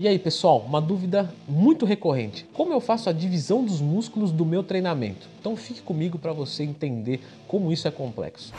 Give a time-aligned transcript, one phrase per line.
[0.00, 4.46] E aí, pessoal, uma dúvida muito recorrente: como eu faço a divisão dos músculos do
[4.46, 5.28] meu treinamento?
[5.38, 8.50] Então fique comigo para você entender como isso é complexo.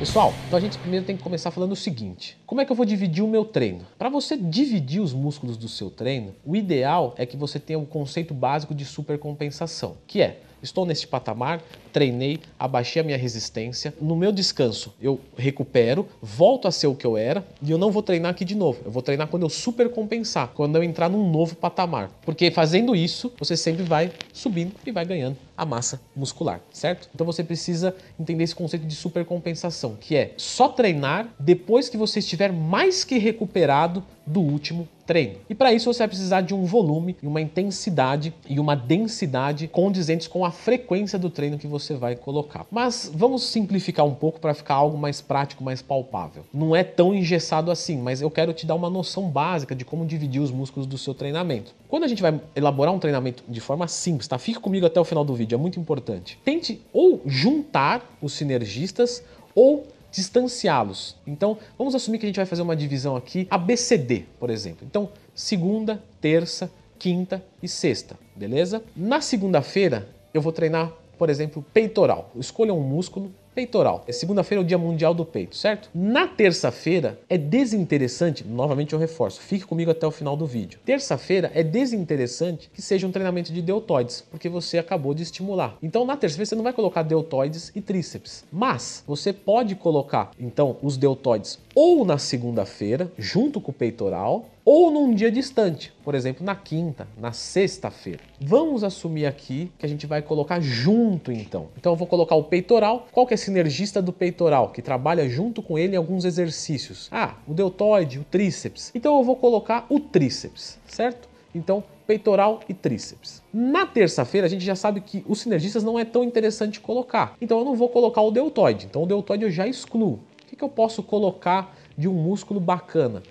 [0.00, 2.76] Pessoal, então a gente primeiro tem que começar falando o seguinte: como é que eu
[2.76, 3.86] vou dividir o meu treino?
[3.96, 7.86] Para você dividir os músculos do seu treino, o ideal é que você tenha um
[7.86, 11.62] conceito básico de supercompensação, que é estou neste patamar,
[11.92, 13.94] treinei, abaixei a minha resistência.
[14.00, 17.90] No meu descanso, eu recupero, volto a ser o que eu era e eu não
[17.90, 18.80] vou treinar aqui de novo.
[18.84, 22.10] Eu vou treinar quando eu super compensar, quando eu entrar num novo patamar.
[22.22, 27.08] Porque fazendo isso, você sempre vai subindo e vai ganhando a massa muscular, certo?
[27.14, 32.18] Então você precisa entender esse conceito de supercompensação, que é só treinar depois que você
[32.18, 35.36] estiver mais que recuperado do último treino.
[35.48, 40.26] E para isso você vai precisar de um volume, uma intensidade e uma densidade condizentes
[40.26, 42.66] com a frequência do treino que você vai colocar.
[42.70, 46.44] Mas vamos simplificar um pouco para ficar algo mais prático, mais palpável.
[46.52, 50.04] Não é tão engessado assim, mas eu quero te dar uma noção básica de como
[50.04, 51.72] dividir os músculos do seu treinamento.
[51.88, 54.38] Quando a gente vai elaborar um treinamento de forma simples, tá?
[54.38, 56.36] Fique comigo até o final do vídeo, é muito importante.
[56.44, 59.22] Tente ou juntar os sinergistas
[59.54, 61.14] ou distanciá-los.
[61.26, 64.86] Então, vamos assumir que a gente vai fazer uma divisão aqui ABCD, por exemplo.
[64.88, 68.82] Então, segunda, terça, quinta e sexta, beleza?
[68.96, 72.30] Na segunda-feira, eu vou treinar, por exemplo, peitoral.
[72.34, 74.04] Escolha um músculo peitoral.
[74.06, 75.88] É segunda-feira é o Dia Mundial do Peito, certo?
[75.94, 80.78] Na terça-feira é desinteressante, novamente eu reforço, fique comigo até o final do vídeo.
[80.84, 85.78] Terça-feira é desinteressante que seja um treinamento de deltoides, porque você acabou de estimular.
[85.82, 90.76] Então na terça-feira você não vai colocar deltoides e tríceps, mas você pode colocar então
[90.82, 96.44] os deltoides ou na segunda-feira, junto com o peitoral, ou num dia distante, por exemplo,
[96.44, 98.18] na quinta, na sexta-feira.
[98.40, 101.68] Vamos assumir aqui que a gente vai colocar junto então.
[101.78, 103.06] Então eu vou colocar o peitoral.
[103.12, 107.08] Qual que é sinergista do peitoral que trabalha junto com ele em alguns exercícios?
[107.12, 108.90] Ah, o deltoide, o tríceps.
[108.92, 111.28] Então eu vou colocar o tríceps, certo?
[111.54, 113.42] Então, peitoral e tríceps.
[113.54, 117.34] Na terça-feira, a gente já sabe que os sinergistas não é tão interessante colocar.
[117.40, 118.84] Então, eu não vou colocar o deltoide.
[118.84, 120.20] Então, o deltoide eu já excluo.
[120.42, 123.22] O que, que eu posso colocar de um músculo bacana?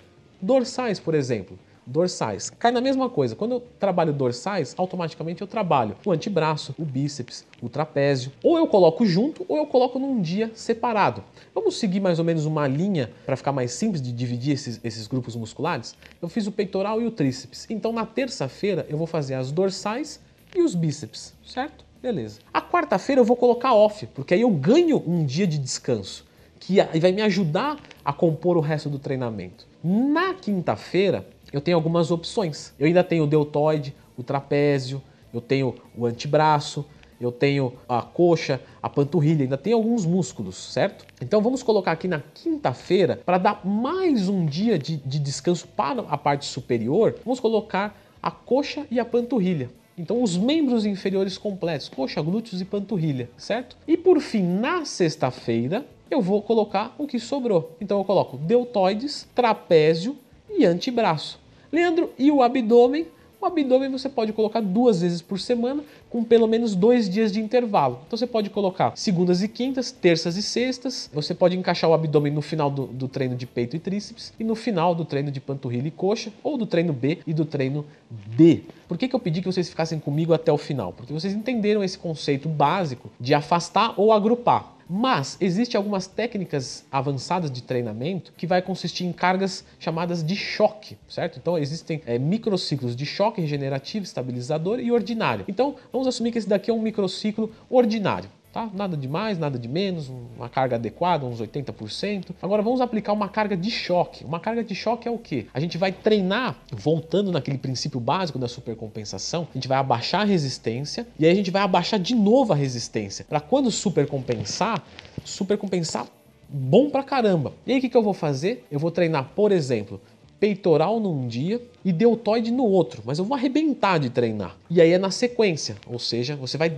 [0.41, 1.57] Dorsais, por exemplo.
[1.85, 2.50] Dorsais.
[2.50, 3.35] Cai na mesma coisa.
[3.35, 8.31] Quando eu trabalho dorsais, automaticamente eu trabalho o antebraço, o bíceps, o trapézio.
[8.44, 11.24] Ou eu coloco junto ou eu coloco num dia separado.
[11.53, 15.06] Vamos seguir mais ou menos uma linha para ficar mais simples de dividir esses, esses
[15.06, 15.95] grupos musculares?
[16.19, 17.68] Eu fiz o peitoral e o tríceps.
[17.69, 20.19] Então na terça-feira eu vou fazer as dorsais
[20.56, 21.85] e os bíceps, certo?
[22.01, 22.40] Beleza.
[22.53, 26.25] A quarta-feira eu vou colocar off, porque aí eu ganho um dia de descanso
[26.60, 29.68] que vai me ajudar a compor o resto do treinamento.
[29.84, 32.74] Na quinta-feira, eu tenho algumas opções.
[32.80, 35.02] Eu ainda tenho o deltoide, o trapézio,
[35.34, 36.86] eu tenho o antebraço,
[37.20, 41.06] eu tenho a coxa, a panturrilha, ainda tem alguns músculos, certo?
[41.22, 46.02] Então vamos colocar aqui na quinta-feira, para dar mais um dia de, de descanso para
[46.02, 49.70] a parte superior, vamos colocar a coxa e a panturrilha.
[49.98, 53.78] Então, os membros inferiores completos, coxa, glúteos e panturrilha, certo?
[53.88, 57.76] E por fim, na sexta-feira, eu vou colocar o que sobrou.
[57.82, 60.18] Então, eu coloco deltoides, trapézio
[60.50, 61.40] e antebraço.
[61.72, 63.08] Leandro, e o abdômen?
[63.42, 67.40] O abdômen você pode colocar duas vezes por semana, com pelo menos dois dias de
[67.40, 68.00] intervalo.
[68.08, 71.10] Então você pode colocar segundas e quintas, terças e sextas.
[71.14, 74.44] Você pode encaixar o abdômen no final do, do treino de peito e tríceps e
[74.44, 77.86] no final do treino de panturrilha e coxa, ou do treino B e do treino
[78.10, 78.64] D.
[78.88, 80.92] Por que, que eu pedi que vocês ficassem comigo até o final?
[80.94, 84.75] Porque vocês entenderam esse conceito básico de afastar ou agrupar.
[84.90, 90.97] Mas existem algumas técnicas avançadas de treinamento que vai consistir em cargas chamadas de choque,
[91.09, 91.40] certo?
[91.40, 95.45] Então existem é, microciclos de choque regenerativo, estabilizador e ordinário.
[95.47, 98.29] Então vamos assumir que esse daqui é um microciclo ordinário.
[98.56, 98.70] Tá?
[98.74, 102.28] Nada de mais, nada de menos, uma carga adequada, uns 80%.
[102.42, 104.24] Agora vamos aplicar uma carga de choque.
[104.24, 105.48] Uma carga de choque é o que?
[105.54, 110.24] A gente vai treinar, voltando naquele princípio básico da supercompensação, a gente vai abaixar a
[110.24, 113.26] resistência e aí a gente vai abaixar de novo a resistência.
[113.28, 114.82] Para quando supercompensar,
[115.26, 116.08] supercompensar
[116.48, 117.51] bom pra caramba.
[117.68, 118.66] E aí o que, que eu vou fazer?
[118.72, 120.00] Eu vou treinar, por exemplo,
[120.40, 124.58] peitoral num dia e deltoide no outro, mas eu vou arrebentar de treinar.
[124.70, 126.72] E aí é na sequência, ou seja, você vai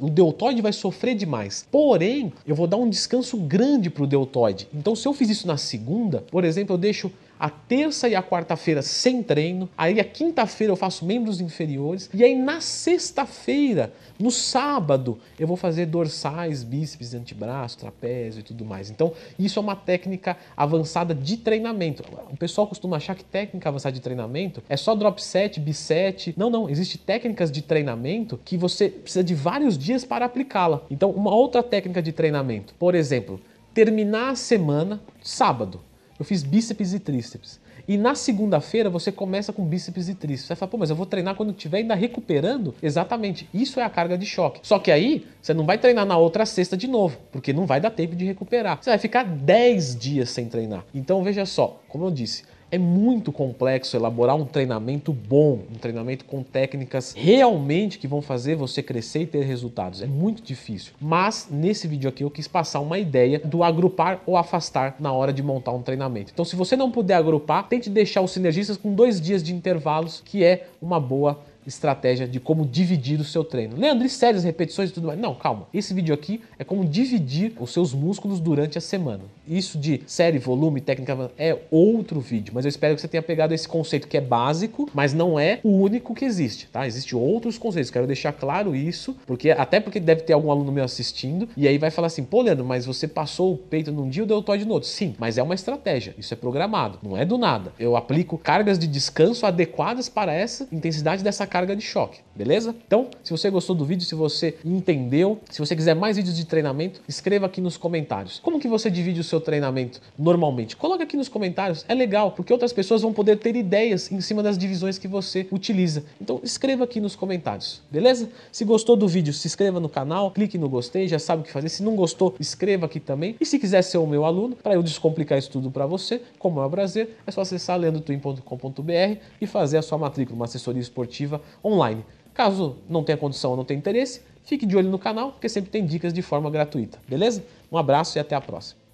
[0.00, 1.66] o deltoide vai sofrer demais.
[1.70, 4.68] Porém, eu vou dar um descanso grande para o deltoide.
[4.72, 8.22] Então, se eu fiz isso na segunda, por exemplo, eu deixo a terça e a
[8.22, 14.30] quarta-feira sem treino, aí a quinta-feira eu faço membros inferiores, e aí na sexta-feira, no
[14.30, 18.90] sábado, eu vou fazer dorsais, bíceps, antebraço, trapézio e tudo mais.
[18.90, 22.02] Então, isso é uma técnica avançada de treinamento.
[22.30, 26.34] O pessoal costuma achar que técnica avançada de treinamento é só drop set, biset.
[26.36, 30.82] Não, não, existe técnicas de treinamento que você precisa de vários dias para aplicá-la.
[30.90, 33.40] Então, uma outra técnica de treinamento, por exemplo,
[33.74, 35.80] terminar a semana, sábado,
[36.18, 37.60] eu fiz bíceps e tríceps.
[37.88, 40.48] E na segunda-feira você começa com bíceps e tríceps.
[40.48, 42.74] Você fala, pô, mas eu vou treinar quando estiver ainda recuperando?
[42.82, 43.48] Exatamente.
[43.54, 44.60] Isso é a carga de choque.
[44.62, 47.80] Só que aí você não vai treinar na outra sexta de novo, porque não vai
[47.80, 48.78] dar tempo de recuperar.
[48.82, 50.84] Você vai ficar 10 dias sem treinar.
[50.92, 52.42] Então veja só, como eu disse,
[52.76, 58.54] é muito complexo elaborar um treinamento bom, um treinamento com técnicas realmente que vão fazer
[58.54, 60.02] você crescer e ter resultados.
[60.02, 60.92] É muito difícil.
[61.00, 65.32] Mas nesse vídeo aqui eu quis passar uma ideia do agrupar ou afastar na hora
[65.32, 66.30] de montar um treinamento.
[66.32, 70.22] Então, se você não puder agrupar, tente deixar os sinergistas com dois dias de intervalos,
[70.24, 73.76] que é uma boa estratégia de como dividir o seu treino.
[73.76, 75.18] Leandro, e séries, repetições e tudo mais?
[75.18, 75.66] Não, calma.
[75.72, 79.22] Esse vídeo aqui é como dividir os seus músculos durante a semana.
[79.46, 83.54] Isso de série, volume, técnica é outro vídeo, mas eu espero que você tenha pegado
[83.54, 86.86] esse conceito que é básico, mas não é o único que existe, tá?
[86.86, 90.84] Existem outros conceitos, quero deixar claro isso, porque até porque deve ter algum aluno meu
[90.84, 94.22] assistindo e aí vai falar assim: "Pô, Leandro, mas você passou o peito num dia
[94.22, 94.88] e o deltoide no outro".
[94.88, 96.14] Sim, mas é uma estratégia.
[96.18, 97.72] Isso é programado, não é do nada.
[97.78, 102.74] Eu aplico cargas de descanso adequadas para essa intensidade dessa carga de choque, beleza?
[102.86, 106.44] Então, se você gostou do vídeo, se você entendeu, se você quiser mais vídeos de
[106.44, 108.38] treinamento, escreva aqui nos comentários.
[108.40, 110.76] Como que você divide o seu treinamento normalmente?
[110.76, 114.42] Coloque aqui nos comentários, é legal, porque outras pessoas vão poder ter ideias em cima
[114.42, 116.04] das divisões que você utiliza.
[116.20, 118.28] Então, escreva aqui nos comentários, beleza?
[118.52, 121.52] Se gostou do vídeo, se inscreva no canal, clique no gostei, já sabe o que
[121.52, 121.68] fazer.
[121.68, 123.36] Se não gostou, escreva aqui também.
[123.40, 126.60] E se quiser ser o meu aluno, para eu descomplicar isso tudo para você, como
[126.60, 131.40] é um prazer, é só acessar leandrotwin.com.br e fazer a sua matrícula, uma assessoria esportiva
[131.64, 132.04] online.
[132.32, 135.70] Caso não tenha condição ou não tenha interesse, fique de olho no canal, porque sempre
[135.70, 137.44] tem dicas de forma gratuita, beleza?
[137.70, 138.85] Um abraço e até a próxima.